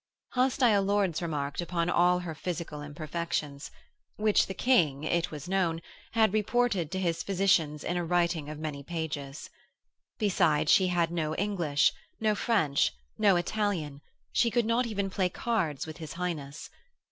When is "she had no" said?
10.71-11.35